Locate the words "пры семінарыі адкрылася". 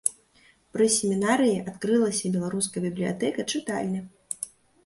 0.77-2.31